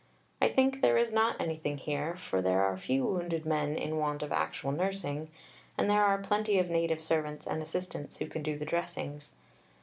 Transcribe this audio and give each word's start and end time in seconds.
I 0.41 0.47
think 0.47 0.81
there 0.81 0.97
is 0.97 1.11
not 1.11 1.39
anything 1.39 1.77
here, 1.77 2.15
for 2.15 2.41
there 2.41 2.63
are 2.63 2.75
few 2.75 3.05
wounded 3.05 3.45
men 3.45 3.77
in 3.77 3.97
want 3.99 4.23
of 4.23 4.31
actual 4.31 4.71
nursing, 4.71 5.29
and 5.77 5.91
there 5.91 6.03
are 6.03 6.17
plenty 6.17 6.57
of 6.57 6.71
native 6.71 7.03
servants 7.03 7.45
and 7.45 7.61
assistants 7.61 8.17
who 8.17 8.25
can 8.25 8.41
do 8.41 8.57
the 8.57 8.65
dressings. 8.65 9.33